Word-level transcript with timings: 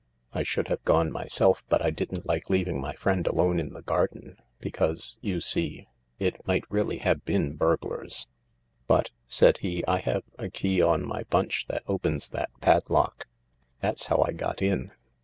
I 0.33 0.41
should 0.41 0.67
have 0.69 0.83
gone 0.83 1.11
myself 1.11 1.63
but 1.69 1.83
I 1.83 1.91
didn't 1.91 2.25
like 2.25 2.49
leaving 2.49 2.81
my 2.81 2.95
friend 2.95 3.27
alone 3.27 3.59
in 3.59 3.73
the 3.73 3.83
garden, 3.83 4.37
because, 4.59 5.19
you 5.21 5.39
see, 5.41 5.89
it 6.17 6.41
might 6.47 6.63
really 6.71 6.97
have 6.97 7.23
been 7.23 7.53
burglars."" 7.55 8.25
But," 8.87 9.11
said 9.27 9.59
he, 9.59 9.85
M 9.85 9.93
I 9.93 9.99
have 9.99 10.23
a 10.39 10.49
key 10.49 10.81
on 10.81 11.05
my 11.05 11.21
bunch 11.29 11.67
that 11.67 11.83
opens 11.85 12.29
that 12.31 12.49
padlock— 12.61 13.27
that's 13.79 14.07
how 14.07 14.23
I 14.27 14.31
got 14.31 14.59
in. 14.59 14.89